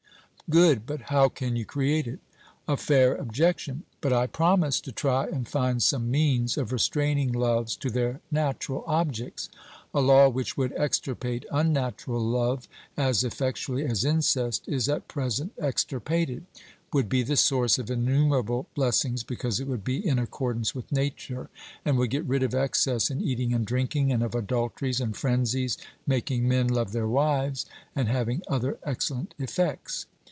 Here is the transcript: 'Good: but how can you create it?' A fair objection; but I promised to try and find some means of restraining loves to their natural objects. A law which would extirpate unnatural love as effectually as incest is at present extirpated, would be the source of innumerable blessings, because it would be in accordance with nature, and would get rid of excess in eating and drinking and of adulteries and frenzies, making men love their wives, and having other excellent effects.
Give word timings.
'Good: 0.49 0.85
but 0.85 1.03
how 1.03 1.29
can 1.29 1.55
you 1.55 1.63
create 1.63 2.07
it?' 2.07 2.19
A 2.67 2.75
fair 2.75 3.15
objection; 3.15 3.83
but 4.01 4.11
I 4.11 4.27
promised 4.27 4.83
to 4.83 4.91
try 4.91 5.27
and 5.27 5.47
find 5.47 5.81
some 5.81 6.11
means 6.11 6.57
of 6.57 6.73
restraining 6.73 7.31
loves 7.31 7.77
to 7.77 7.89
their 7.89 8.19
natural 8.29 8.83
objects. 8.85 9.47
A 9.93 10.01
law 10.01 10.27
which 10.27 10.57
would 10.57 10.73
extirpate 10.73 11.45
unnatural 11.53 12.19
love 12.19 12.67
as 12.97 13.23
effectually 13.23 13.85
as 13.85 14.03
incest 14.03 14.67
is 14.67 14.89
at 14.89 15.07
present 15.07 15.53
extirpated, 15.57 16.43
would 16.91 17.07
be 17.07 17.23
the 17.23 17.37
source 17.37 17.79
of 17.79 17.89
innumerable 17.89 18.67
blessings, 18.75 19.23
because 19.23 19.61
it 19.61 19.69
would 19.69 19.85
be 19.85 20.05
in 20.05 20.19
accordance 20.19 20.75
with 20.75 20.91
nature, 20.91 21.49
and 21.85 21.97
would 21.97 22.09
get 22.09 22.25
rid 22.25 22.43
of 22.43 22.53
excess 22.53 23.09
in 23.09 23.21
eating 23.21 23.53
and 23.53 23.65
drinking 23.65 24.11
and 24.11 24.21
of 24.21 24.35
adulteries 24.35 24.99
and 24.99 25.15
frenzies, 25.15 25.77
making 26.05 26.45
men 26.45 26.67
love 26.67 26.91
their 26.91 27.07
wives, 27.07 27.65
and 27.95 28.09
having 28.09 28.41
other 28.49 28.77
excellent 28.83 29.33
effects. 29.39 30.07